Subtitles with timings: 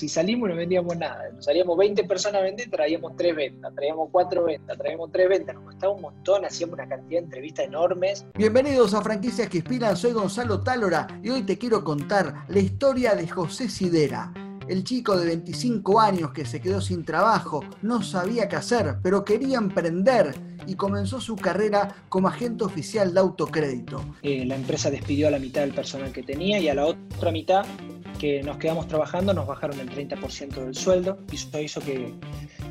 [0.00, 1.30] si salimos no vendíamos nada.
[1.40, 5.54] Salíamos 20 personas a vender, traíamos 3 ventas, traíamos 4 ventas, traíamos 3 ventas.
[5.54, 8.24] Nos costaba un montón, hacíamos una cantidad de entrevistas enormes.
[8.34, 13.14] Bienvenidos a Franquicias que Inspiran, soy Gonzalo Tálora y hoy te quiero contar la historia
[13.14, 14.32] de José Sidera.
[14.70, 19.24] El chico de 25 años que se quedó sin trabajo, no sabía qué hacer, pero
[19.24, 20.32] quería emprender
[20.64, 24.00] y comenzó su carrera como agente oficial de autocrédito.
[24.22, 27.32] Eh, la empresa despidió a la mitad del personal que tenía y a la otra
[27.32, 27.64] mitad
[28.20, 32.14] que nos quedamos trabajando nos bajaron el 30% del sueldo y eso hizo que,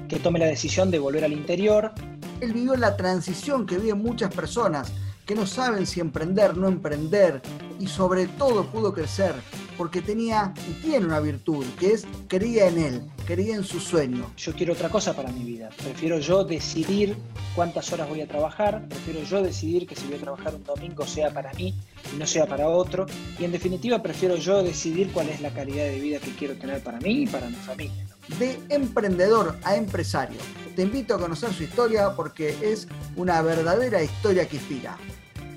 [0.08, 1.92] que tome la decisión de volver al interior.
[2.40, 4.94] Él vivió la transición que viven muchas personas
[5.26, 7.42] que no saben si emprender, no emprender
[7.78, 9.34] y sobre todo pudo crecer
[9.80, 14.30] porque tenía y tiene una virtud, que es creía en él, creía en su sueño.
[14.36, 15.70] Yo quiero otra cosa para mi vida.
[15.82, 17.16] Prefiero yo decidir
[17.56, 21.08] cuántas horas voy a trabajar, prefiero yo decidir que si voy a trabajar un domingo
[21.08, 21.74] sea para mí
[22.14, 23.06] y no sea para otro.
[23.40, 26.84] Y en definitiva prefiero yo decidir cuál es la calidad de vida que quiero tener
[26.84, 28.06] para mí y para mi familia.
[28.38, 30.40] De emprendedor a empresario.
[30.76, 34.98] Te invito a conocer su historia porque es una verdadera historia que inspira.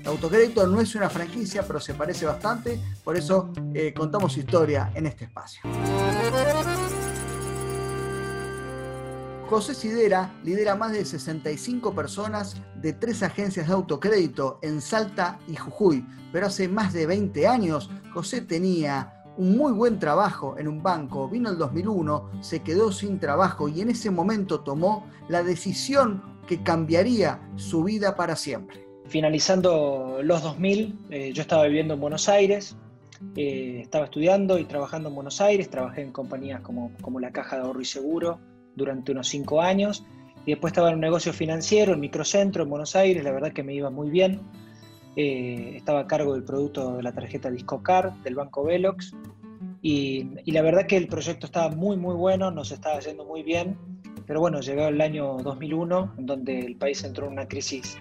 [0.05, 4.91] Autocrédito no es una franquicia, pero se parece bastante, por eso eh, contamos su historia
[4.95, 5.61] en este espacio.
[9.49, 15.55] José Sidera lidera más de 65 personas de tres agencias de autocrédito en Salta y
[15.55, 20.83] Jujuy, pero hace más de 20 años José tenía un muy buen trabajo en un
[20.83, 26.41] banco, vino el 2001, se quedó sin trabajo y en ese momento tomó la decisión
[26.45, 32.29] que cambiaría su vida para siempre finalizando los 2000, eh, yo estaba viviendo en Buenos
[32.29, 32.75] Aires,
[33.35, 37.63] eh, estaba estudiando y trabajando en Buenos Aires, trabajé en compañías como, la Caja de
[37.63, 38.39] Ahorro y Seguro
[38.75, 40.05] durante unos cinco años,
[40.45, 43.63] y después estaba en un negocio financiero, en microcentro, en Buenos Aires, la verdad que
[43.63, 44.41] me iba muy bien.
[45.15, 49.13] Eh, estaba a cargo del producto de la tarjeta Discocar del banco Velox,
[49.81, 53.77] y, la verdad que el proyecto estaba muy, muy bueno, nos estaba yendo muy bien,
[54.25, 57.97] pero bueno, llegó el año 2001, en donde el país entró en una crisis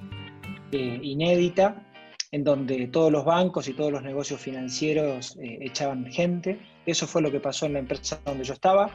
[0.72, 1.86] eh, inédita,
[2.30, 6.58] en donde todos los bancos y todos los negocios financieros eh, echaban gente.
[6.86, 8.90] Eso fue lo que pasó en la empresa donde yo estaba.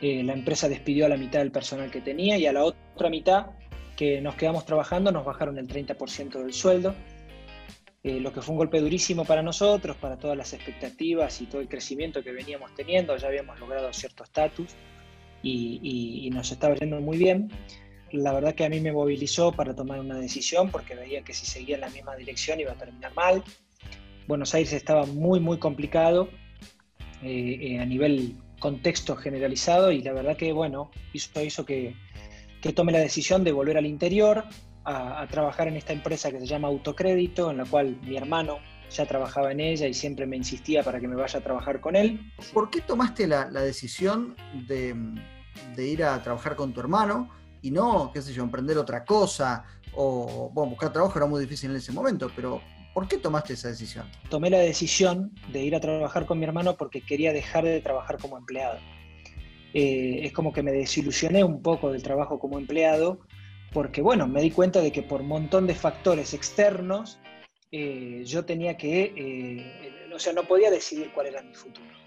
[0.00, 3.10] Eh, la empresa despidió a la mitad del personal que tenía y a la otra
[3.10, 3.46] mitad
[3.96, 6.94] que nos quedamos trabajando nos bajaron el 30% del sueldo,
[8.04, 11.68] lo que fue un golpe durísimo para nosotros, para todas las expectativas y todo el
[11.68, 14.76] crecimiento que veníamos teniendo, ya habíamos logrado cierto estatus
[15.42, 15.80] y,
[16.26, 17.50] y, nos estaba yendo muy bien
[18.16, 21.46] la verdad que a mí me movilizó para tomar una decisión porque veía que si
[21.46, 23.42] seguía en la misma dirección iba a terminar mal.
[24.26, 26.28] Buenos Aires estaba muy, muy complicado
[27.22, 31.94] eh, eh, a nivel contexto generalizado y la verdad que, bueno, hizo, hizo que,
[32.60, 34.44] que tome la decisión de volver al interior
[34.86, 39.04] a, trabajar en esta empresa que se llama Autocrédito, en la cual mi hermano ya
[39.04, 42.20] trabajaba en ella y siempre me insistía para que me vaya a trabajar con él.
[42.52, 44.94] ¿Por qué tomaste la, decisión de,
[45.74, 47.28] de ir a trabajar con tu hermano?
[47.66, 51.70] Y no, qué sé yo, emprender otra cosa o bueno, buscar trabajo era muy difícil
[51.70, 52.60] en ese momento, pero
[52.94, 54.06] ¿por qué tomaste esa decisión?
[54.28, 58.18] Tomé la decisión de ir a trabajar con mi hermano porque quería dejar de trabajar
[58.18, 58.78] como empleado.
[59.74, 63.18] Eh, es como que me desilusioné un poco del trabajo como empleado
[63.72, 67.18] porque, bueno, me di cuenta de que por un montón de factores externos
[67.72, 72.05] eh, yo tenía que, eh, o sea, no podía decidir cuál era mi futuro.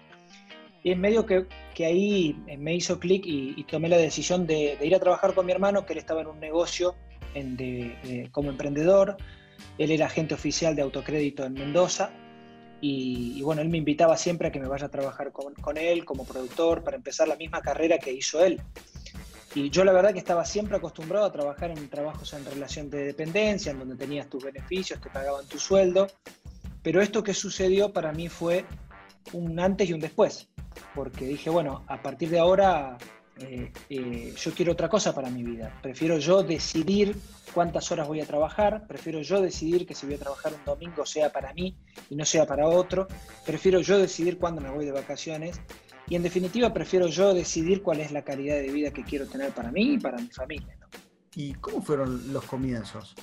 [0.82, 4.94] Y en medio que, que ahí me hizo clic y, tomé la decisión de, ir
[4.94, 6.94] a trabajar con mi hermano, que él estaba en un negocio
[7.34, 9.16] en de, como emprendedor.
[9.76, 12.10] Él era agente oficial de autocrédito en Mendoza.
[12.80, 16.06] Y, bueno, él me invitaba siempre a que me vaya a trabajar con, con, él
[16.06, 18.60] como productor para empezar la misma carrera que hizo él.
[19.54, 23.04] Y yo la verdad que estaba siempre acostumbrado a trabajar en trabajos en relación de
[23.04, 26.06] dependencia, en donde tenías tus beneficios, te pagaban tu sueldo.
[26.82, 28.64] Pero esto que sucedió para mí fue
[29.32, 30.48] un antes y un después
[30.94, 32.96] porque dije, bueno, a partir de ahora
[33.38, 35.78] eh, eh, yo quiero otra cosa para mi vida.
[35.82, 37.16] Prefiero yo decidir
[37.54, 41.06] cuántas horas voy a trabajar, prefiero yo decidir que si voy a trabajar un domingo
[41.06, 41.76] sea para mí
[42.08, 43.08] y no sea para otro,
[43.46, 45.60] prefiero yo decidir cuándo me voy de vacaciones
[46.08, 49.52] y en definitiva prefiero yo decidir cuál es la calidad de vida que quiero tener
[49.52, 50.76] para mí y para mi familia.
[51.34, 53.14] ¿Y cómo fueron los comienzos?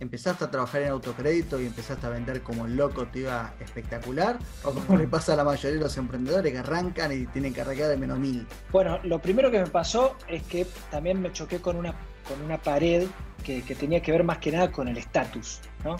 [0.00, 4.38] Empezaste a trabajar en autocrédito y empezaste a vender como loco, te iba espectacular?
[4.64, 7.60] ¿O como le pasa a la mayoría de los emprendedores que arrancan y tienen que
[7.60, 8.46] arrancar de menos mil?
[8.72, 11.94] Bueno, lo primero que me pasó es que también me choqué con una,
[12.28, 13.06] con una pared
[13.44, 15.96] que, tenía que ver más que nada con el estatus, ¿no?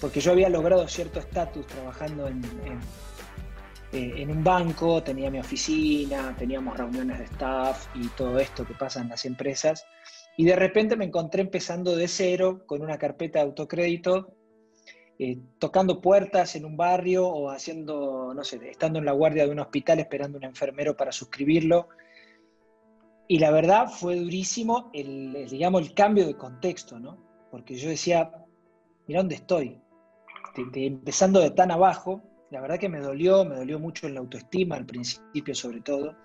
[0.00, 2.42] Porque yo había logrado cierto estatus trabajando en,
[3.92, 8.74] eh, en un banco, tenía mi oficina, teníamos reuniones de staff y todo esto que
[8.74, 9.86] pasa en las empresas.
[10.36, 14.34] Y de repente me encontré empezando de cero con una carpeta de autocrédito
[15.18, 19.52] eh, tocando puertas en un barrio o haciendo, no sé, estando en la guardia de
[19.52, 21.88] un hospital esperando un enfermero para suscribirlo.
[23.28, 27.18] Y la verdad fue durísimo el, digamos, el cambio de contexto, ¿no?
[27.50, 28.32] Porque yo decía,
[29.06, 29.80] mira dónde estoy,
[30.56, 34.76] empezando de tan abajo, la verdad que me dolió, me dolió mucho en la autoestima
[34.76, 36.16] al principio sobre todo,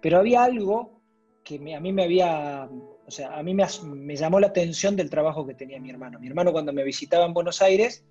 [0.00, 1.01] pero había algo
[1.44, 2.68] que a mí me había,
[3.06, 6.18] o sea, a mí me, me, llamó la atención del trabajo que tenía mi hermano.
[6.18, 8.04] Mi hermano cuando me visitaba en Buenos Aires,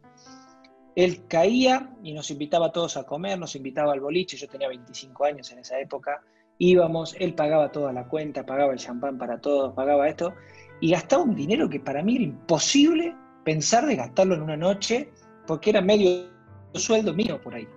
[0.95, 4.67] él caía y nos invitaba a todos a comer, nos invitaba al boliche, yo tenía
[4.67, 6.21] 25 años en esa época,
[6.57, 10.33] íbamos, él pagaba toda la cuenta, pagaba el champán para todos, pagaba esto,
[10.79, 15.09] y gastaba un dinero que para mí era imposible pensar de gastarlo en una noche,
[15.47, 16.29] porque era medio
[16.73, 17.67] sueldo mío por ahí.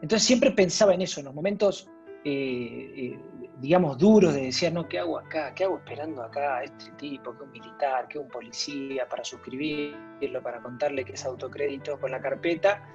[0.00, 1.88] Entonces siempre pensaba en eso, en los momentos,
[2.24, 3.18] eh, eh,
[3.64, 5.54] digamos, duros de decir, no, ¿qué hago acá?
[5.54, 10.42] ¿Qué hago esperando acá a este tipo, que un militar, que un policía, para suscribirlo,
[10.42, 12.86] para contarle que es autocrédito con la carpeta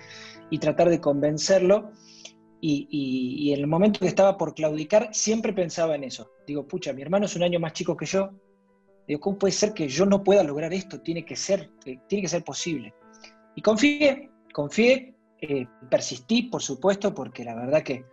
[0.51, 1.92] y tratar de convencerlo?
[2.62, 6.30] Y, en el momento que estaba por claudicar, siempre pensaba en eso.
[6.45, 8.30] Digo, pucha, mi hermano es un año más chico que yo.
[9.07, 11.01] Digo, ¿cómo puede ser que yo no pueda lograr esto?
[11.01, 12.94] Tiene que ser, eh, tiene que ser posible.
[13.56, 18.06] Y confié, confié, eh, persistí, por supuesto, porque la verdad que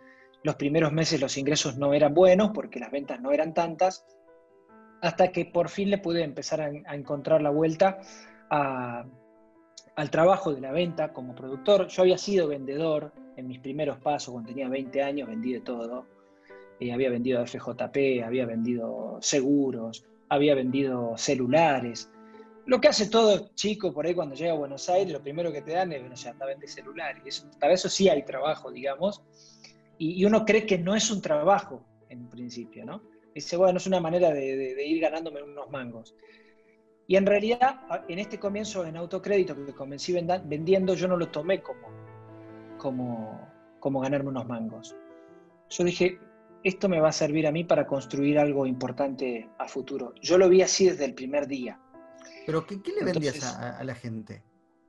[0.47, 4.05] los primeros meses los ingresos no eran buenos, porque las ventas no eran tantas,
[5.01, 7.99] hasta que por fin le pude empezar a, encontrar la vuelta
[8.49, 11.87] al trabajo de la venta como productor.
[11.89, 16.05] Yo había sido vendedor en mis primeros pasos, cuando tenía 20 años, vendí de todo.
[16.79, 22.09] Eh, había vendido FJP, había vendido seguros, había vendido celulares,
[22.67, 25.61] lo que hace todo chico por ahí cuando llega a Buenos Aires, lo primero que
[25.61, 27.15] te dan es, bueno, ya vende celular.
[27.23, 29.23] Y eso, para eso sí hay trabajo, digamos.
[29.97, 33.01] Y, uno cree que no es un trabajo en principio, ¿no?
[33.33, 36.15] Dice, bueno, es una manera de, ir ganándome unos mangos.
[37.07, 40.13] Y en realidad, en este comienzo en autocrédito que comencé
[40.45, 41.87] vendiendo, yo no lo tomé como,
[42.77, 43.47] como,
[43.79, 44.95] como ganarme unos mangos.
[45.69, 46.19] Yo dije,
[46.63, 50.13] esto me va a servir a mí para construir algo importante a futuro.
[50.21, 51.79] Yo lo vi así desde el primer día.
[52.45, 54.43] Pero ¿qué, le vendías a, la gente?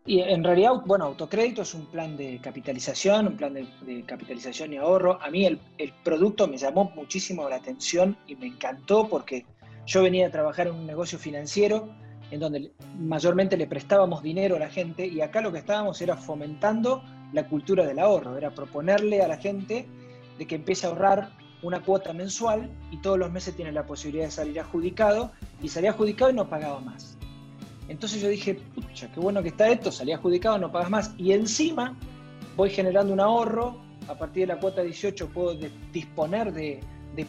[0.06, 4.78] Y en realidad, bueno, autocrédito es un plan de capitalización, un plan de, capitalización y
[4.78, 5.18] ahorro.
[5.22, 5.60] A mí el,
[6.02, 9.44] producto me llamó muchísimo la atención y me encantó porque
[9.86, 11.88] yo venía a trabajar en un negocio financiero
[12.30, 16.16] en donde mayormente le prestábamos dinero a la gente y acá lo que estábamos era
[16.16, 17.02] fomentando
[17.32, 19.86] la cultura del ahorro, era proponerle a la gente
[20.38, 21.30] de que empiece a ahorrar
[21.62, 25.90] una cuota mensual y todos los meses tiene la posibilidad de salir adjudicado y salía
[25.90, 27.18] adjudicado y no pagaba más.
[27.88, 31.14] Entonces yo dije, pucha, qué bueno que está esto, salí adjudicado, no pagas más.
[31.16, 31.96] Y encima
[32.56, 35.58] voy generando un ahorro, a partir de la cuota 18 puedo
[35.92, 36.80] disponer de,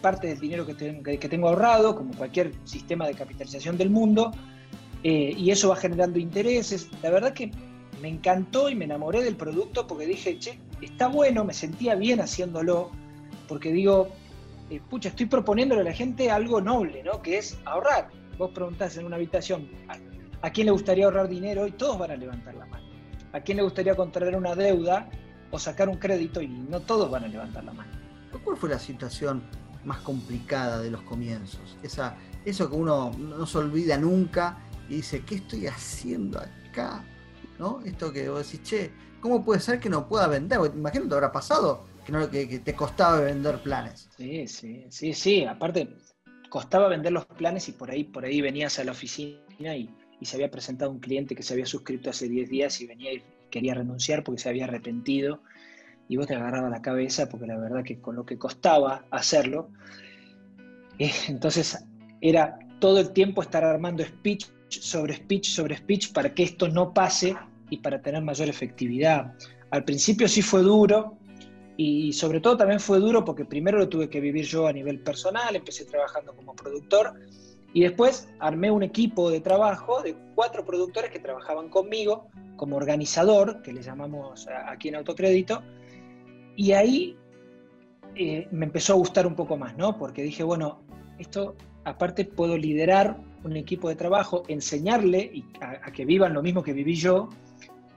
[0.01, 0.73] parte del dinero que,
[1.17, 4.31] tengo ahorrado, como cualquier sistema de capitalización del mundo,
[5.03, 6.89] eh, y eso va generando intereses.
[7.01, 7.51] La verdad que
[8.01, 12.21] me encantó y me enamoré del producto porque dije, che, está bueno, me sentía bien
[12.21, 12.91] haciéndolo,
[13.47, 14.09] porque digo,
[14.69, 17.21] eh, pucha, estoy proponiéndole a la gente algo noble, ¿no?
[17.21, 18.09] Que es ahorrar.
[18.37, 19.67] Vos preguntás en una habitación,
[20.41, 21.67] ¿A quién le gustaría ahorrar dinero?
[21.67, 22.87] Y todos van a levantar la mano.
[23.33, 25.09] ¿A quién le gustaría contraer una deuda
[25.51, 26.41] o sacar un crédito?
[26.41, 27.91] Y no todos van a levantar la mano.
[28.43, 29.43] ¿Cuál fue la situación
[29.83, 31.77] más complicada de los comienzos?
[31.83, 32.15] Esa,
[32.45, 34.57] eso que uno no se olvida nunca
[34.87, 37.03] y dice, ¿qué estoy haciendo acá?
[37.57, 37.81] ¿No?
[37.83, 40.59] Esto que vos decís, che, ¿cómo puede ser que no pueda vender?
[40.73, 44.09] Imagino que te habrá pasado que, no, que, que te costaba vender planes.
[44.15, 45.43] Sí, sí, sí, sí.
[45.43, 45.97] Aparte,
[46.49, 50.25] costaba vender los planes y por ahí, por ahí venías a la oficina y y
[50.25, 53.23] se había presentado un cliente que se había suscrito hace 10 días y venía y
[53.49, 55.41] quería renunciar porque se había arrepentido
[56.07, 59.69] y vos te agarrabas la cabeza porque la verdad que con lo que costaba hacerlo,
[60.97, 61.77] eh, entonces
[62.21, 66.93] era todo el tiempo estar armando speech sobre speech sobre speech para que esto no
[66.93, 67.35] pase
[67.69, 69.33] y para tener mayor efectividad.
[69.71, 71.17] Al principio sí fue duro
[71.77, 74.99] y sobre todo también fue duro porque primero lo tuve que vivir yo a nivel
[74.99, 77.13] personal, empecé trabajando como productor
[77.73, 83.61] y después armé un equipo de trabajo de cuatro productores que trabajaban conmigo como organizador,
[83.61, 85.61] que le llamamos aquí en Autocrédito,
[86.55, 87.17] y ahí
[88.15, 89.97] eh, me empezó a gustar un poco más, ¿no?
[89.97, 90.81] Porque dije, bueno,
[91.17, 96.73] esto aparte puedo liderar un equipo de trabajo, enseñarle a, que vivan lo mismo que
[96.73, 97.29] viví yo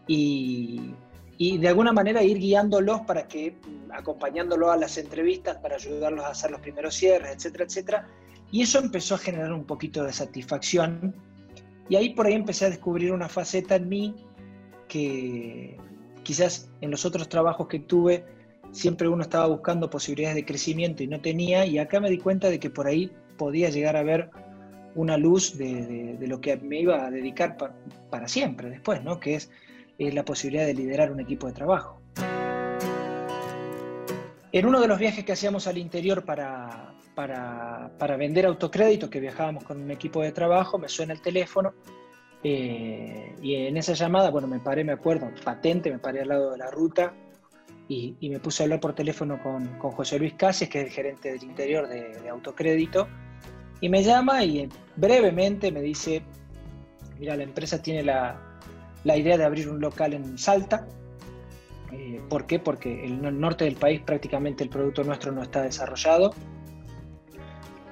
[0.07, 0.95] y,
[1.39, 3.57] y, de alguna manera ir guiándolos para que,
[3.93, 8.07] acompañándolos a las entrevistas, para ayudarlos a hacer los primeros cierres, etcétera, etcétera,
[8.53, 11.15] y eso empezó a generar un poquito de satisfacción.
[11.89, 14.15] Y ahí por ahí empecé a descubrir una faceta en mí
[14.89, 15.79] que
[16.23, 18.25] quizás en los otros trabajos que tuve
[18.71, 21.65] siempre uno estaba buscando posibilidades de crecimiento y no tenía.
[21.65, 24.31] Y acá me di cuenta de que por ahí podía llegar a ver
[24.95, 27.57] una luz de, lo que me iba a dedicar
[28.11, 29.19] para siempre después, ¿no?
[29.19, 29.51] que es,
[29.99, 32.02] la posibilidad de liderar un equipo de trabajo.
[34.53, 39.65] En uno de los viajes que hacíamos al interior para, para, vender autocrédito, que viajábamos
[39.65, 41.73] con un equipo de trabajo, me suena el teléfono
[42.45, 46.51] eh, y en esa llamada, bueno, me paré, me acuerdo, patente, me paré al lado
[46.53, 47.15] de la ruta
[47.89, 51.33] y, me puse a hablar por teléfono con, José Luis Cases, que es el gerente
[51.33, 53.07] del interior de, autocrédito,
[53.81, 56.23] y me llama y brevemente me dice,
[57.19, 58.41] mira, la empresa tiene la,
[59.05, 60.87] idea de abrir un local en Salta.
[61.93, 62.59] Eh, ¿Por qué?
[62.59, 66.33] Porque el norte del país prácticamente el producto nuestro no está desarrollado.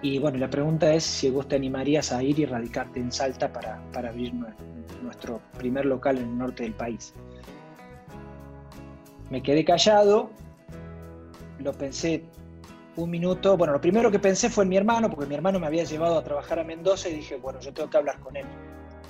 [0.03, 3.53] Y bueno, la pregunta es si vos te animarías a ir y radicarte en Salta
[3.53, 4.33] para, para abrir
[5.03, 7.15] nuestro primer local en el norte del país.
[9.29, 10.31] Me quedé callado,
[11.59, 12.25] lo pensé
[12.97, 13.57] un minuto.
[13.59, 16.19] Bueno, lo primero que pensé fue en mi hermano, porque mi hermano me había llevado
[16.19, 18.47] a trabajar a Mendoza y dije, bueno, yo tengo que hablar con él.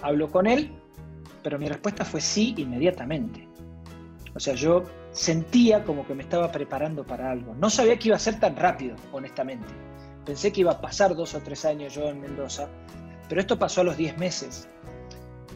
[0.03, 0.73] Hablo con él,
[1.43, 3.50] pero mi respuesta fue sí inmediatamente.
[4.35, 7.55] O sea, yo sentía como que me estaba preparando para algo.
[7.55, 9.67] No sabía que iba a ser tan rápido, honestamente.
[10.25, 12.69] Pensé que iba a pasar dos o tres años yo en Mendoza,
[13.29, 14.69] pero esto pasó a los diez meses.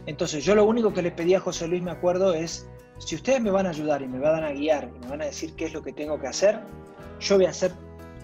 [0.07, 3.41] Entonces yo lo único que le pedí a José Luis, me acuerdo, es si ustedes
[3.41, 5.67] me van a ayudar y me van a guiar y me van a decir qué
[5.67, 6.61] es lo que tengo que hacer,
[7.21, 7.73] yo voy a hacer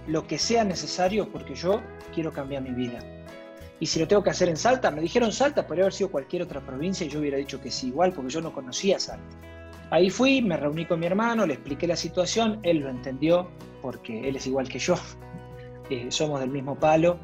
[0.06, 1.80] lo que sea necesario porque yo
[2.14, 2.98] quiero cambiar mi vida.
[3.78, 6.42] Y si lo tengo que hacer en Salta, me dijeron Salta, podría haber sido cualquier
[6.42, 9.36] otra provincia y yo hubiera dicho que sí, igual, porque yo no conocía Salta.
[9.90, 13.50] Ahí fui, me reuní con mi hermano, le expliqué la situación, él lo entendió
[13.82, 14.94] porque él es igual que yo,
[15.90, 17.18] eh, somos del mismo palo.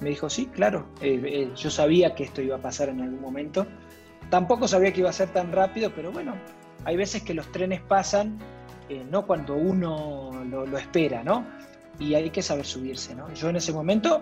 [0.00, 3.20] Me dijo, sí, claro, eh, eh, yo sabía que esto iba a pasar en algún
[3.20, 3.66] momento.
[4.30, 6.34] Tampoco sabía que iba a ser tan rápido, pero bueno,
[6.84, 8.38] hay veces que los trenes pasan,
[8.88, 11.46] eh, no cuando uno lo, espera, ¿no?
[11.98, 13.32] Y hay que saber subirse, ¿no?
[13.34, 14.20] Yo en ese momento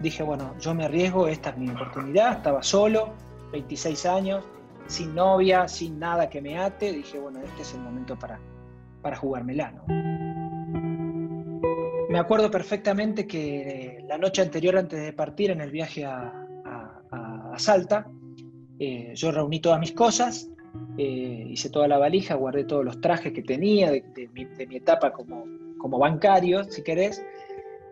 [0.00, 3.14] dije, bueno, yo me arriesgo, esta es mi oportunidad, estaba solo,
[3.52, 4.44] 26 años,
[4.86, 8.38] sin novia, sin nada que me ate, dije, bueno, este es el momento para,
[9.00, 9.84] para jugármela, ¿no?
[12.12, 16.38] Me acuerdo perfectamente que la noche anterior, antes de partir en el viaje a,
[17.56, 18.06] Salta,
[18.78, 20.50] eh, yo reuní todas mis cosas,
[20.96, 25.44] eh, hice toda la valija, guardé todos los trajes que tenía de, mi, etapa como,
[25.78, 27.22] como, bancario, si querés.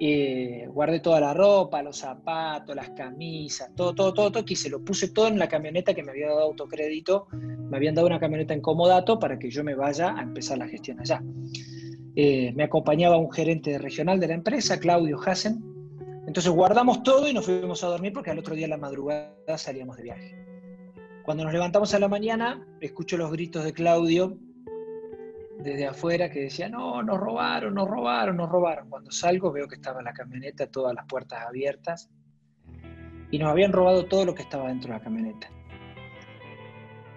[0.03, 4.71] Eh, guardé toda la ropa, los zapatos, las camisas, todo, todo, todo, todo, y se
[4.71, 7.29] lo puse todo en la camioneta que me había dado autocrédito.
[7.33, 10.69] Me habían dado una camioneta en comodato para que yo me vaya a empezar la
[10.69, 11.23] gestión allá.
[12.17, 15.63] Eh, me acompañaba un gerente regional de la empresa, Claudio Hassen.
[16.27, 19.59] Entonces guardamos todo y nos fuimos a dormir porque al otro día a la madrugada
[19.59, 20.35] salíamos de viaje.
[21.27, 24.39] Cuando nos levantamos a la mañana, escucho los gritos de Claudio
[25.63, 28.89] desde afuera que decía, no, nos robaron, nos robaron, nos robaron.
[28.89, 32.11] Cuando salgo veo que estaba la camioneta, todas las puertas abiertas,
[33.31, 35.49] y nos habían robado todo lo que estaba dentro de la camioneta.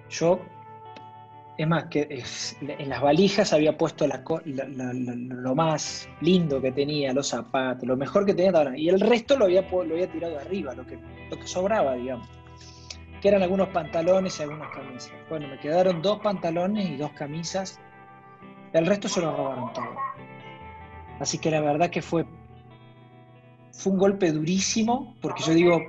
[0.10, 0.40] Yo,
[1.58, 2.24] es más, que
[2.62, 8.34] en las valijas había puesto lo más lindo que tenía, los zapatos, lo mejor que
[8.34, 11.96] tenía, y el resto lo había, lo había tirado arriba, lo que, lo que sobraba,
[11.96, 12.30] digamos
[13.24, 15.14] que eran algunos pantalones y algunas camisas.
[15.30, 17.80] Bueno, me quedaron dos pantalones y dos camisas.
[18.74, 19.96] El resto se lo robaron todo.
[21.20, 22.26] Así que la verdad que fue,
[23.72, 25.80] fue un golpe durísimo, porque yo digo,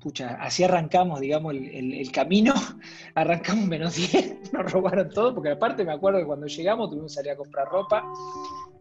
[0.00, 2.54] pucha, así arrancamos, digamos, el, camino,
[3.14, 7.16] arrancamos menos 10, nos robaron todo, porque aparte me acuerdo que cuando llegamos tuvimos que
[7.16, 8.04] salir a comprar ropa,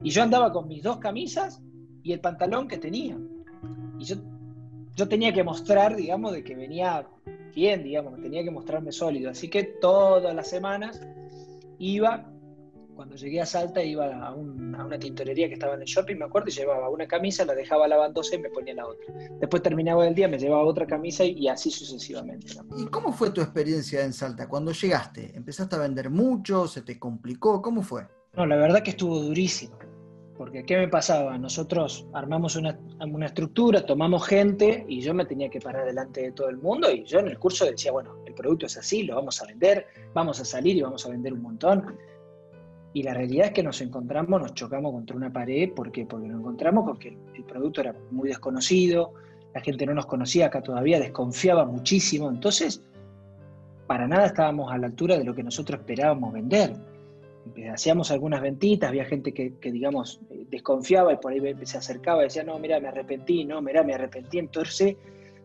[0.01, 1.61] y yo andaba con mis dos camisas
[2.03, 3.17] y el pantalón que tenía.
[3.99, 4.17] Y yo,
[4.95, 7.07] yo tenía que mostrar, digamos, de que venía
[7.55, 9.31] bien, digamos, tenía que mostrarme sólido.
[9.31, 11.01] Así que todas las semanas
[11.79, 12.31] iba,
[12.97, 16.49] cuando llegué a Salta, iba a, una tintorería que estaba en el shopping, me acuerdo,
[16.49, 19.13] y llevaba una camisa, la dejaba lavándose y me ponía la otra.
[19.39, 22.53] Después terminaba el día, me llevaba otra camisa y, así sucesivamente.
[22.75, 24.49] ¿Y cómo fue tu experiencia en Salta?
[24.49, 26.67] Cuando llegaste, ¿empezaste a vender mucho?
[26.67, 27.61] ¿Se te complicó?
[27.61, 28.07] ¿Cómo fue?
[28.35, 29.77] No, la verdad que estuvo durísimo.
[30.35, 31.37] Porque ¿qué me pasaba?
[31.37, 32.79] Nosotros armamos una,
[33.25, 37.03] estructura, tomamos gente y yo me tenía que parar delante de todo el mundo y
[37.03, 40.39] yo en el curso decía, bueno, el producto es así, lo vamos a vender, vamos
[40.39, 41.97] a salir y vamos a vender un montón.
[42.97, 46.07] Y la realidad es que nos encontramos, nos chocamos contra una pared, ¿por qué?
[46.07, 49.13] Porque nos encontramos porque el producto era muy desconocido,
[49.53, 52.81] la gente no nos conocía acá todavía, desconfiaba muchísimo, entonces
[53.85, 56.73] para nada estábamos a la altura de lo que nosotros esperábamos vender
[57.71, 62.43] hacíamos algunas ventitas, había gente que, digamos, desconfiaba y por ahí se acercaba y decía,
[62.43, 64.39] no, mira, me arrepentí, no, mira, me arrepentí.
[64.39, 64.95] Entonces,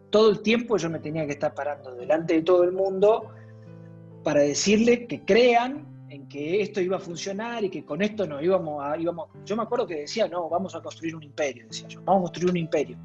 [0.08, 3.28] todo el tiempo yo me tenía que estar parando delante de todo el mundo
[4.24, 5.91] para decirle que crean
[6.32, 8.96] que esto iba a funcionar y que con esto nos íbamos a...
[8.96, 12.20] Íbamos, yo me acuerdo que decía, no, vamos a construir un imperio, decía yo, vamos
[12.20, 12.96] a construir un imperio.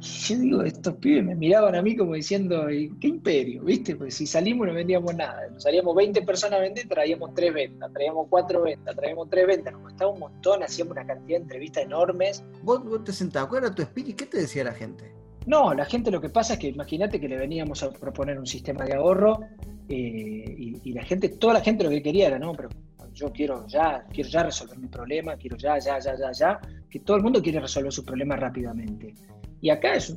[0.00, 3.62] yo digo, estos pibes me miraban a mí como diciendo, ¿qué imperio?
[3.64, 3.94] ¿Viste?
[3.94, 5.48] Pues si salimos no vendíamos nada.
[5.50, 9.72] Nos salíamos 20 personas a vender, traíamos 3 ventas, traíamos 4 ventas, traíamos 3 ventas.
[9.74, 12.42] Nos costaba un montón, hacíamos una cantidad de entrevistas enormes.
[12.62, 14.16] ¿Vos, te sentabas, ¿cuál era tu espíritu?
[14.16, 15.12] ¿Qué te decía la gente?
[15.46, 18.46] No, la gente lo que pasa es que imagínate que le veníamos a proponer un
[18.46, 19.40] sistema de ahorro
[19.88, 22.70] eh, y, la gente, toda la gente lo que quería era, no, pero
[23.12, 26.60] yo quiero ya, quiero ya resolver mi problema, quiero ya, ya, ya, ya, ya,
[26.90, 29.14] que todo el mundo quiere resolver sus problemas rápidamente.
[29.60, 30.16] Y acá es,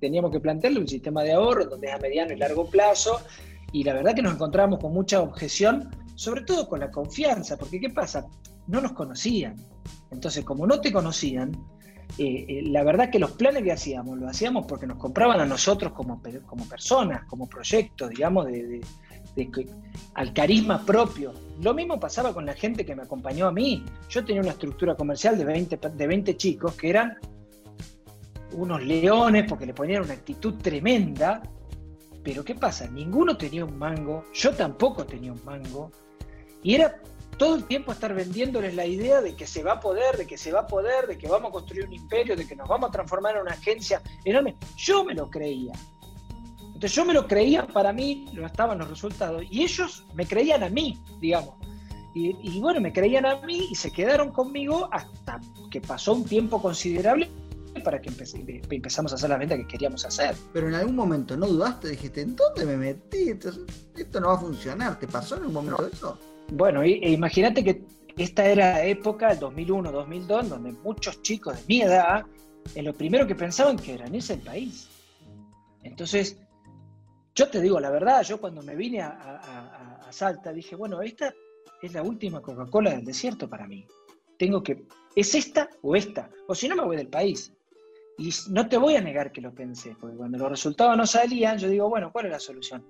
[0.00, 3.20] teníamos que plantearle un sistema de ahorro donde es a mediano y largo plazo,
[3.72, 7.80] y la verdad que nos encontramos con mucha objeción, sobre todo con la confianza, porque
[7.80, 8.26] ¿qué pasa?
[8.66, 9.56] No nos conocían.
[10.10, 11.52] Entonces, como no te conocían,
[12.16, 15.46] eh, eh, la verdad que los planes que hacíamos, lo hacíamos porque nos compraban a
[15.46, 18.80] nosotros como, como personas, como proyectos, digamos, de,
[20.14, 21.32] al carisma propio.
[21.60, 23.84] Lo mismo pasaba con la gente que me acompañó a mí.
[24.08, 27.18] Yo tenía una estructura comercial de 20, de 20 chicos que eran
[28.52, 31.42] unos leones porque le ponían una actitud tremenda.
[32.22, 32.86] Pero ¿qué pasa?
[32.86, 35.90] Ninguno tenía un mango, yo tampoco tenía un mango.
[36.62, 37.00] Y era
[37.36, 40.36] todo el tiempo estar vendiéndoles la idea de que se va a poder, de que
[40.36, 42.88] se va a poder, de que vamos a construir un imperio, de que nos vamos
[42.88, 44.56] a transformar en una agencia enorme.
[44.76, 45.72] Yo me lo creía.
[46.66, 49.44] Entonces yo me lo creía para mí, no estaban los resultados.
[49.50, 51.54] Y ellos me creían a mí, digamos.
[52.16, 56.62] Y, bueno, me creían a mí y se quedaron conmigo hasta que pasó un tiempo
[56.62, 57.28] considerable
[57.82, 58.08] para que
[58.70, 60.36] empezamos a hacer la venta que queríamos hacer.
[60.52, 63.30] Pero en algún momento no dudaste, dijiste, ¿en dónde me metí?
[63.30, 64.98] Esto, no va a funcionar.
[64.98, 66.16] ¿Te pasó en un momento eso?
[66.52, 67.82] Bueno, e imagínate que
[68.16, 72.24] esta era la época, el 2001, 2002, donde muchos chicos de mi edad,
[72.74, 74.88] en lo primero que pensaban que era en ese país.
[75.82, 76.38] Entonces,
[77.34, 81.34] yo te digo la verdad, yo cuando me vine a, a Salta dije, bueno, esta
[81.82, 83.86] es la última Coca-Cola del desierto para mí.
[84.38, 86.30] Tengo que, ¿es esta o esta?
[86.46, 87.52] O si no, me voy del país.
[88.16, 91.58] Y no te voy a negar que lo pensé, porque cuando los resultados no salían,
[91.58, 92.86] yo digo, bueno, ¿cuál es la solución?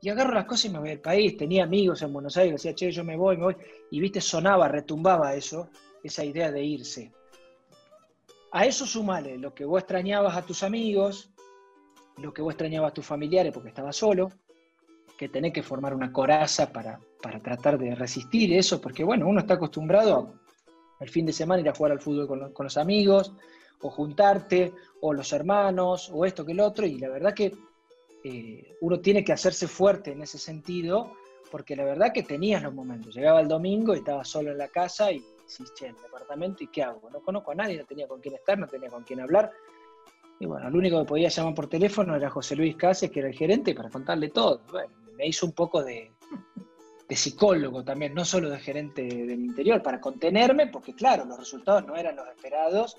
[0.00, 1.36] Y agarro las cosas y me voy del país.
[1.36, 3.56] Tenía amigos en Buenos Aires, decía, che, yo me voy, me voy.
[3.90, 5.70] Y viste, sonaba, retumbaba eso,
[6.02, 7.12] esa idea de irse.
[8.52, 11.30] A eso sumale lo que vos extrañabas a tus amigos,
[12.16, 14.30] lo que vos extrañabas a tus familiares porque estabas solo,
[15.16, 19.40] que tenés que formar una coraza para, para tratar de resistir eso, porque bueno, uno
[19.40, 20.40] está acostumbrado
[21.00, 23.32] el fin de semana ir a jugar al fútbol con, con los amigos,
[23.80, 27.52] o juntarte, o los hermanos, o esto que el otro, y la verdad que
[28.24, 31.12] eh, uno tiene que hacerse fuerte en ese sentido,
[31.50, 33.14] porque la verdad que tenías los momentos.
[33.14, 36.64] Llegaba el domingo y estaba solo en la casa y decís, che, en el departamento,
[36.64, 37.08] ¿y qué hago?
[37.10, 39.50] No conozco a nadie, no tenía con quién estar, no tenía con quién hablar.
[40.40, 43.28] Y bueno, el único que podía llamar por teléfono era José Luis Cáceres, que era
[43.28, 44.62] el gerente, para contarle todo.
[45.16, 46.12] Me hizo un poco de,
[47.08, 51.96] psicólogo también, no solo de gerente del interior, para contenerme, porque claro, los resultados no
[51.96, 52.96] eran los esperados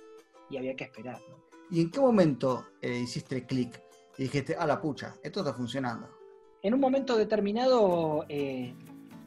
[0.49, 1.19] y había que esperar.
[1.69, 3.79] ¿Y en qué momento eh, hiciste clic
[4.19, 6.09] y dijiste, a la pucha, esto está funcionando?
[6.61, 8.73] En un momento determinado eh,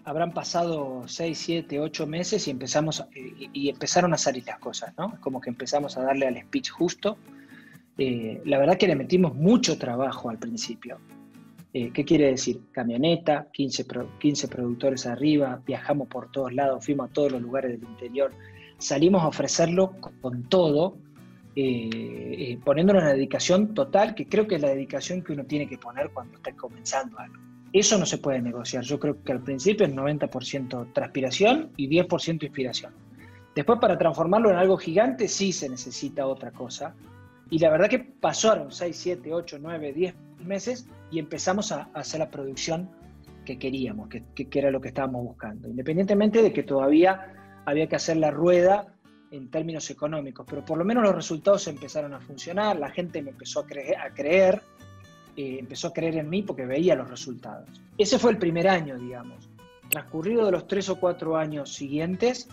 [0.04, 4.92] habrán pasado 6, 7, 8 meses y, empezamos, eh, y empezaron a salir las cosas,
[4.98, 5.18] ¿no?
[5.22, 7.16] Como que empezamos a darle al speech justo.
[7.96, 10.98] la verdad que le metimos mucho trabajo al principio.
[11.72, 12.60] ¿Qué quiere decir?
[12.70, 13.86] Camioneta, 15,
[14.18, 18.30] 15 productores arriba, viajamos por todos lados, fuimos a todos los lugares del interior,
[18.76, 20.98] salimos a ofrecerlo con todo
[21.54, 25.44] eh, eh, poniéndolo en la dedicación total, que creo que es la dedicación que uno
[25.44, 27.36] tiene que poner cuando está comenzando algo.
[27.72, 28.84] Eso no se puede negociar.
[28.84, 32.92] Yo creo que al principio es 90% transpiración y 10% inspiración.
[33.54, 36.94] Después para transformarlo en algo gigante sí se necesita otra cosa.
[37.50, 42.20] Y la verdad que pasaron 6, 7, 8, 9, 10 meses y empezamos a, hacer
[42.20, 42.88] la producción
[43.44, 45.68] que queríamos, que, que, era lo que estábamos buscando.
[45.68, 47.34] Independientemente de que todavía
[47.66, 48.91] había que hacer la rueda
[49.32, 53.30] en términos económicos, pero por lo menos los resultados empezaron a funcionar, la gente me
[53.30, 54.62] empezó a, creer, a creer
[55.34, 57.66] eh, empezó a creer en mí porque veía los resultados.
[57.96, 59.48] Ese fue el primer año, digamos.
[59.88, 62.48] Transcurrido de los tres o cuatro años siguientes,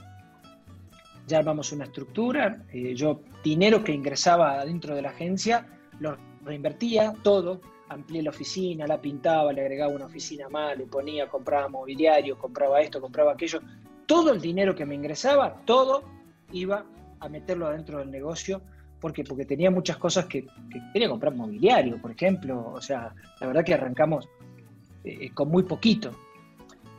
[1.27, 5.67] ya armamos una estructura, eh, yo dinero que ingresaba dentro de la agencia,
[5.99, 11.27] lo reinvertía todo, amplié la oficina, la pintaba, le agregaba una oficina más, le ponía,
[11.27, 13.61] compraba mobiliario, compraba esto, compraba aquello,
[14.05, 16.03] todo el dinero que me ingresaba, todo
[16.51, 16.85] iba
[17.19, 18.61] a meterlo adentro del negocio
[18.99, 20.45] porque, porque tenía muchas cosas que,
[20.93, 22.71] quería comprar mobiliario, por ejemplo.
[22.73, 24.27] O sea, la verdad que arrancamos
[25.03, 26.11] eh, con muy poquito.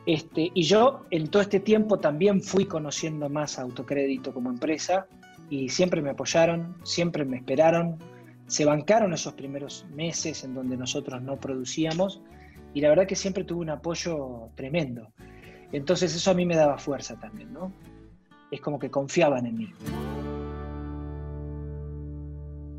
[0.05, 5.05] Este, y yo en todo este tiempo también fui conociendo más autocrédito como empresa
[5.49, 7.97] y siempre me apoyaron, siempre me esperaron,
[8.47, 12.21] se bancaron esos primeros meses en donde nosotros no producíamos
[12.73, 15.13] y la verdad que siempre tuve un apoyo tremendo.
[15.71, 17.71] Entonces eso a mí me daba fuerza también, ¿no?
[18.51, 19.73] Es como que confiaban en mí.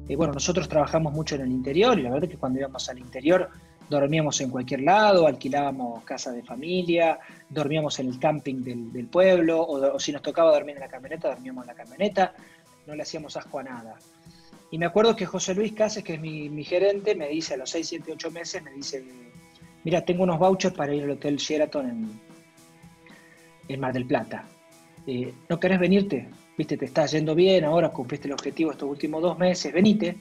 [0.09, 2.89] Eh, bueno, nosotros trabajamos mucho en el interior y la verdad es que cuando íbamos
[2.89, 3.49] al interior
[3.89, 9.99] dormíamos en cualquier lado, alquilábamos casa de familia, dormíamos en el camping del, pueblo, o,
[9.99, 12.35] si nos tocaba dormir en la camioneta, dormíamos en la camioneta,
[12.87, 13.97] no le hacíamos asco a nada.
[14.71, 17.69] Y me acuerdo que José Luis Cases, que es mi, gerente, me dice a los
[17.71, 19.05] 6, 7, 8 meses, me dice,
[19.85, 22.21] mira, tengo unos vouchers para ir al Hotel Sheraton en,
[23.69, 24.47] en Mar del Plata.
[25.07, 26.29] Eh, ¿No querés venirte?
[26.57, 30.17] Viste, te estás yendo bien, ahora cumpliste el objetivo estos últimos dos meses, venite,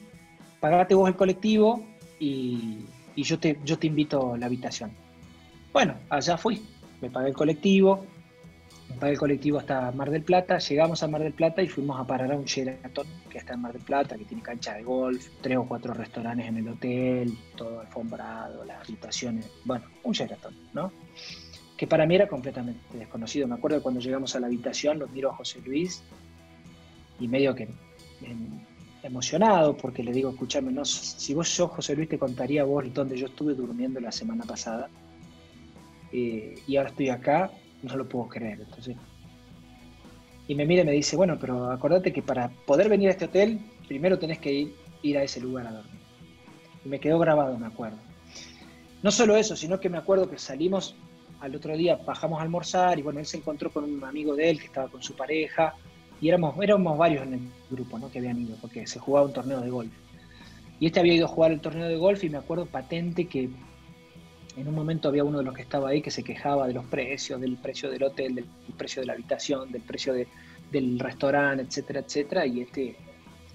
[0.60, 1.84] pagate vos el colectivo
[2.18, 2.78] y,
[3.14, 4.90] y yo te, yo te invito a la habitación.
[5.72, 6.62] Bueno, allá fui,
[7.00, 8.04] me pagué el colectivo,
[8.88, 12.00] me pagué el colectivo hasta Mar del Plata, llegamos a Mar del Plata y fuimos
[12.00, 14.82] a parar a un Sheraton que está en Mar del Plata, que tiene cancha de
[14.82, 20.54] golf, tres o cuatro restaurantes en el hotel, todo alfombrado, las habitaciones, bueno, un Sheraton,
[20.72, 20.92] ¿no?
[21.82, 23.48] Que para mí era completamente desconocido.
[23.48, 26.04] Me acuerdo cuando llegamos a la habitación, lo miro a José Luis
[27.18, 27.66] y medio que
[29.02, 33.18] emocionado porque le digo, escúchame, no, si vos yo, José Luis, te contaría vos donde
[33.18, 34.88] yo estuve durmiendo la semana pasada
[36.12, 37.50] eh, y ahora estoy acá,
[37.82, 38.60] no lo puedo creer.
[38.60, 38.96] Entonces,
[40.46, 43.24] y me mira y me dice, bueno, pero acordate que para poder venir a este
[43.24, 46.00] hotel, primero tenés que ir, ir a ese lugar a dormir.
[46.84, 47.98] Y me quedó grabado, me acuerdo.
[49.02, 50.94] No solo eso, sino que me acuerdo que salimos
[51.42, 54.48] al otro día, bajamos a almorzar y bueno, él se encontró con un amigo de
[54.48, 55.74] él que estaba con su pareja
[56.20, 58.08] y éramos, éramos varios en el grupo ¿no?
[58.10, 59.92] que habían ido, porque se jugaba un torneo de golf.
[60.78, 63.50] Y este había ido a jugar el torneo de golf y me acuerdo patente que
[64.56, 66.84] en un momento había uno de los que estaba ahí que se quejaba de los
[66.84, 72.00] precios, del precio del hotel, del precio de la habitación, del precio del restaurante, etcétera,
[72.00, 72.46] etcétera.
[72.46, 72.96] Y este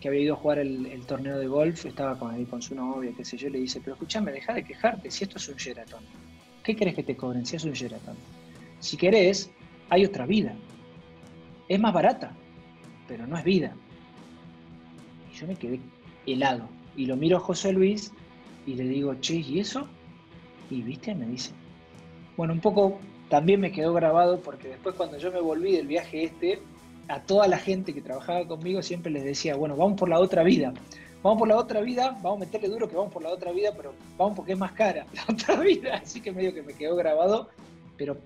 [0.02, 3.14] que había ido a jugar el, torneo de golf estaba con, ahí con su novia,
[3.16, 6.04] qué sé yo, le dice, pero escúchame, deja de quejarte, si esto es un Sheraton,
[6.68, 8.18] ¿qué querés que te cobren si es un Sheraton?
[8.82, 9.50] Si querés,
[9.88, 10.54] hay otra vida,
[11.70, 12.34] es más barata,
[13.08, 13.74] pero no es vida.
[15.32, 15.80] Y yo me quedé
[16.26, 16.68] helado.
[16.98, 18.12] Y lo miro a José Luis
[18.66, 19.88] y le digo, che, ¿y eso?
[20.70, 21.52] Y viste, me dice.
[22.36, 23.00] Bueno, un poco
[23.30, 26.60] también me quedó grabado porque después cuando yo me volví del viaje este,
[27.08, 30.44] a toda la gente que trabajaba conmigo siempre les decía, bueno, vamos por la otra
[30.44, 30.74] vida.
[31.28, 33.74] Vamos por la otra vida, vamos a meterle duro que vamos por la otra vida,
[33.76, 35.98] pero vamos porque es más cara la otra vida.
[35.98, 37.50] Así que medio que me quedó grabado,
[37.98, 38.18] pero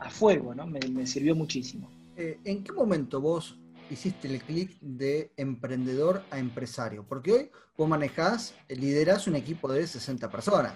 [0.00, 0.66] a fuego, ¿no?
[0.66, 1.88] Me, sirvió muchísimo.
[2.16, 3.56] Eh, ¿En qué momento vos
[3.88, 7.06] hiciste el clic de emprendedor a empresario?
[7.08, 10.72] Porque hoy vos manejás, liderás un equipo de 60 personas.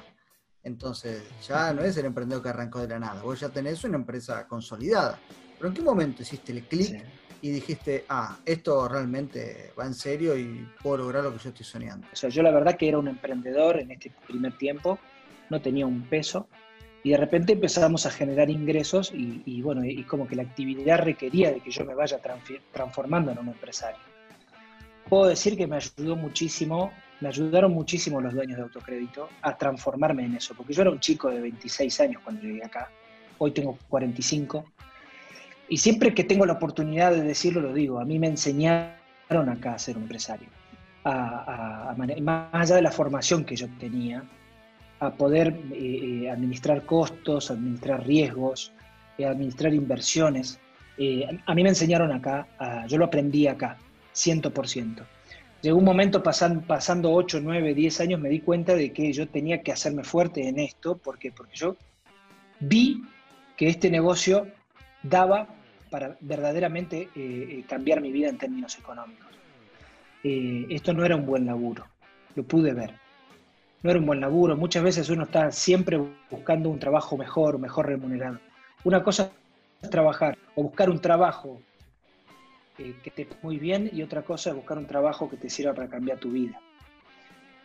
[0.62, 3.96] Entonces, ya no es el emprendedor que arrancó de la nada, vos ya tenés una
[3.96, 5.18] empresa consolidada.
[5.58, 7.04] Pero ¿en qué momento hiciste el clic
[7.44, 11.66] y dijiste, ah, esto realmente va en serio y puedo lograr lo que yo estoy
[11.66, 12.06] soñando?
[12.10, 14.98] O sea, yo la verdad que era un emprendedor en este primer tiempo,
[15.50, 16.48] no tenía un peso,
[17.02, 21.52] y de repente empezamos a generar ingresos y, bueno, y como que la actividad requería
[21.52, 22.18] de que yo me vaya
[22.72, 24.00] transformando en un empresario.
[25.10, 30.24] Puedo decir que me ayudó muchísimo, me ayudaron muchísimo los dueños de autocrédito a transformarme
[30.24, 32.88] en eso, porque yo era un chico de 26 años cuando llegué acá,
[33.36, 34.64] hoy tengo 45,
[35.68, 39.74] y siempre que tengo la oportunidad de decirlo lo digo, a mí me enseñaron acá
[39.74, 40.48] a ser un empresario,
[41.04, 44.22] más allá de la formación que yo tenía,
[45.00, 48.72] a poder eh, eh, administrar costos, administrar riesgos,
[49.18, 50.58] eh, administrar inversiones.
[51.46, 52.46] a mí me enseñaron acá,
[52.88, 53.76] yo lo aprendí acá,
[54.14, 55.04] 100%.
[55.60, 59.26] Llegó un momento pasan, pasando 8, 9, 10 años, me di cuenta de que yo
[59.26, 61.76] tenía que hacerme fuerte en esto, porque porque yo
[62.60, 63.02] vi
[63.56, 64.46] que este negocio
[65.04, 65.46] daba
[65.90, 67.08] para verdaderamente
[67.68, 69.28] cambiar mi vida en términos económicos.
[70.24, 71.86] esto no era un buen laburo,
[72.34, 73.04] lo pude ver
[73.84, 74.56] no era un buen laburo.
[74.56, 78.40] Muchas veces uno está siempre buscando un trabajo mejor, mejor remunerado.
[78.82, 79.30] Una cosa
[79.82, 81.60] es trabajar o buscar un trabajo
[82.78, 85.74] eh, que te muy bien y otra cosa es buscar un trabajo que te sirva
[85.74, 86.58] para cambiar tu vida.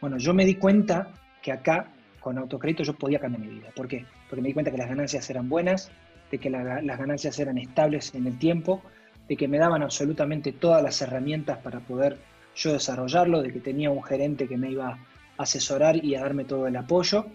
[0.02, 1.88] Bueno, yo me di cuenta que acá,
[2.20, 3.70] con autocrédito, yo podía cambiar mi vida.
[3.74, 4.06] ¿Por qué?
[4.30, 5.90] Porque me di cuenta que las ganancias eran buenas,
[6.32, 8.82] de que las ganancias eran estables en el tiempo,
[9.28, 12.18] de que me daban absolutamente todas las herramientas para poder
[12.56, 14.98] yo desarrollarlo, de que tenía un gerente que me iba
[15.40, 17.26] asesorar y a darme todo el apoyo.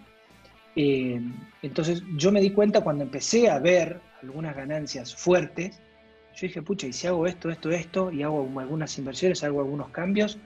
[0.77, 1.21] Eh,
[1.63, 5.81] entonces yo me di cuenta cuando empecé a ver algunas ganancias fuertes,
[6.35, 9.89] yo dije, pucha, y si hago esto, esto, esto, y hago algunas inversiones, hago algunos
[9.91, 10.37] cambios,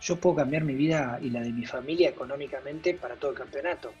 [0.00, 3.92] yo puedo cambiar mi vida y la de mi familia económicamente para todo el campeonato.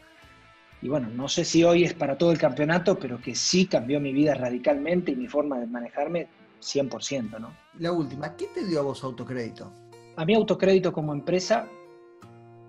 [0.86, 4.00] Y bueno, no sé si hoy es para todo el campeonato, pero que sí cambió
[4.00, 6.28] mi vida radicalmente y mi forma de manejarme
[6.60, 7.50] 100%, ¿no?
[7.80, 9.72] La última, ¿qué te dio a vos autocrédito?
[10.14, 11.66] A mí autocrédito como empresa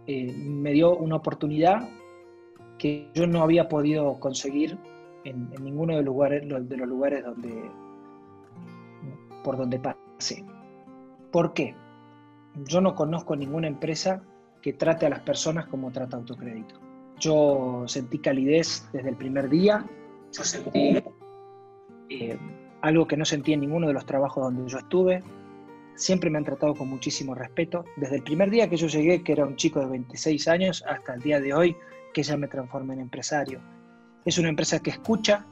[0.08, 1.88] eh, me dio una oportunidad
[2.80, 4.80] que yo no había podido conseguir
[5.24, 7.70] en, ninguno de los lugares, de los lugares donde,
[9.44, 10.44] por donde pasé.
[11.32, 11.76] ¿Por qué?
[12.66, 14.24] yo no conozco ninguna empresa
[14.64, 16.87] que trate a las personas como trata Autocrédito.
[17.20, 19.86] Yo sentí calidez desde el primer día,
[20.32, 21.04] yo sentí
[22.10, 22.38] eh,
[22.82, 25.24] algo que no sentí en ninguno de los trabajos donde yo estuve.
[25.96, 27.86] Siempre me han tratado con muchísimo respeto.
[27.96, 31.16] Desde el primer día que yo llegué, que era un chico de 26 años, hasta
[31.16, 31.76] el día de hoy,
[32.14, 33.60] que ya me transformé en empresario.
[34.26, 35.46] Es una empresa que escucha,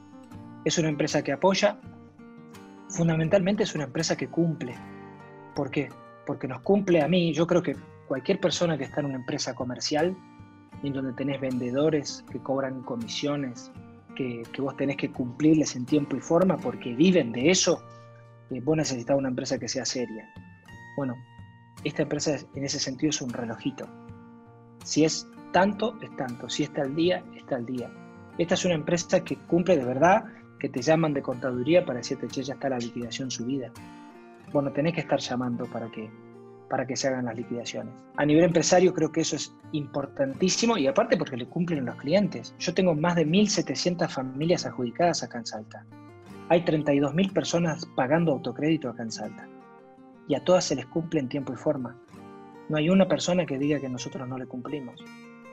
[0.64, 1.78] es una empresa que apoya,
[2.88, 4.74] fundamentalmente es una empresa que cumple.
[5.54, 5.88] ¿Por qué?
[6.26, 7.32] Porque nos cumple a mí.
[7.32, 7.76] Yo creo que
[8.06, 10.16] cualquier persona que está en una empresa comercial,
[10.82, 13.70] en donde tenés vendedores que cobran comisiones,
[14.16, 17.82] que, vos tenés que cumplirles en tiempo y forma porque viven de eso,
[18.50, 20.28] eh, vos necesitas una empresa que sea seria.
[20.96, 21.14] Bueno,
[21.84, 23.86] esta empresa en ese sentido es un relojito.
[24.84, 26.48] Si es tanto, es tanto.
[26.48, 27.90] Si está al día, está al día.
[28.38, 30.24] Esta es una empresa que cumple de verdad,
[30.58, 33.70] que te llaman de contaduría para decirte, che, ya está la liquidación subida.
[34.52, 36.10] Bueno, tenés que estar llamando para que,
[36.68, 37.92] para que se hagan las liquidaciones.
[38.16, 42.54] A nivel empresario creo que eso es importantísimo y aparte porque le cumplen los clientes.
[42.58, 45.86] Yo tengo más de 1.700 familias adjudicadas acá en Salta.
[46.48, 49.48] Hay 32.000 personas pagando autocrédito acá en Salta.
[50.28, 51.96] Y a todas se les cumple en tiempo y forma.
[52.68, 55.02] No hay una persona que diga que nosotros no le cumplimos.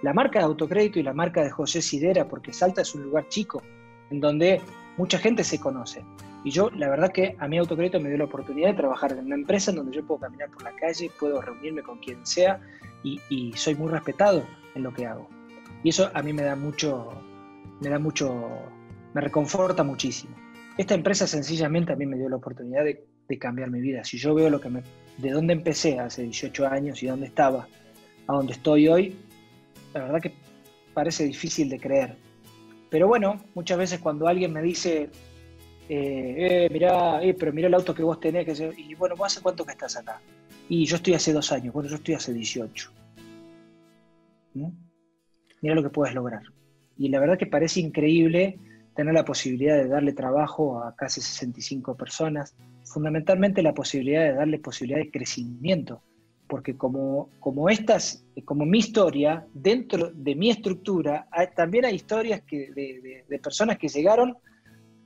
[0.02, 3.28] La marca de autocrédito y la marca de José Sidera, porque Salta es un lugar
[3.30, 3.62] chico,
[4.10, 4.62] en donde
[4.98, 6.04] mucha gente se conoce.
[6.44, 9.26] Y yo, la verdad que a mi autocrédito me dio la oportunidad de trabajar en
[9.26, 12.60] una empresa en donde yo puedo caminar por la calle, puedo reunirme con quien sea
[13.04, 14.44] y, soy muy respetado
[14.76, 15.30] en lo que hago.
[15.84, 17.10] Y eso a mí me da mucho,
[17.82, 18.50] me da mucho,
[19.14, 20.36] me reconforta muchísimo.
[20.78, 23.06] Esta empresa sencillamente a mí me dio la oportunidad de,
[23.40, 24.04] cambiar mi vida.
[24.04, 24.84] Si yo veo lo que me,
[25.18, 27.68] de dónde empecé hace 18 años y dónde estaba,
[28.28, 29.16] a dónde estoy hoy,
[29.92, 30.34] la verdad que
[30.94, 32.16] parece difícil de creer.
[32.92, 35.10] Pero bueno, muchas veces cuando alguien me dice,
[35.90, 39.28] eh, eh, mirá, eh, pero mirá el auto que vos tenés, que y bueno, ¿vos
[39.28, 40.22] hace cuánto que estás acá?
[40.70, 42.92] Y yo estoy hace dos años, bueno, yo estoy hace 18.
[44.54, 44.68] ¿Mm?
[45.62, 46.44] Mira lo que puedes lograr.
[46.98, 48.60] Y la verdad que parece increíble
[48.96, 54.60] tener la posibilidad de darle trabajo a casi 65 personas, fundamentalmente la posibilidad de darle
[54.60, 56.02] posibilidad de crecimiento,
[56.48, 62.72] porque como, como estas, como mi historia, dentro de mi estructura, también hay historias que,
[62.72, 64.38] de, de personas que llegaron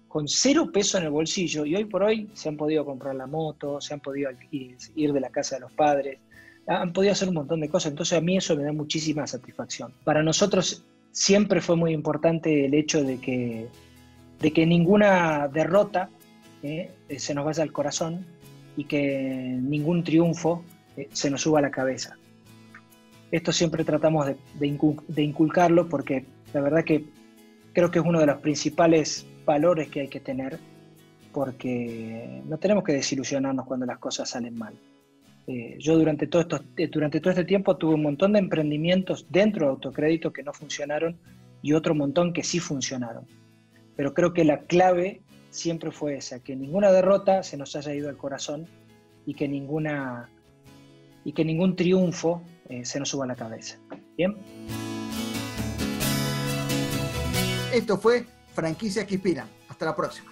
[0.08, 3.28] con cero peso en el bolsillo y hoy por hoy se han podido comprar la
[3.28, 6.20] moto, se han podido ir de la casa de los padres,
[6.66, 9.94] han podido hacer un montón de cosas, entonces a mí eso me da muchísima satisfacción.
[10.04, 13.68] Para nosotros siempre fue muy importante el hecho de que,
[14.40, 16.10] de que ninguna derrota
[16.64, 18.26] eh, se nos vaya al corazón
[18.76, 20.64] y que ningún triunfo
[20.96, 22.18] eh, se nos suba a la cabeza.
[23.32, 27.06] Esto siempre tratamos de, de inculcarlo porque la verdad que
[27.74, 30.60] creo que es uno de los principales valores que hay que tener,
[31.34, 34.76] porque no tenemos que desilusionarnos cuando las cosas salen mal.
[35.48, 39.26] Eh, yo durante todo, esto, eh, durante todo este tiempo tuve un montón de emprendimientos
[39.30, 41.18] dentro de autocrédito que no funcionaron
[41.62, 43.26] y otro montón que sí funcionaron.
[43.96, 48.10] Pero creo que la clave siempre fue esa, que ninguna derrota se nos haya ido
[48.10, 48.68] al corazón
[49.26, 50.30] y que, ninguna,
[51.24, 53.80] y que ningún triunfo eh, se nos suba a la cabeza.
[54.18, 54.36] ¿Bien?
[57.74, 58.26] Esto fue
[58.58, 59.48] franquicias que inspiran.
[59.70, 60.32] Hasta la próxima.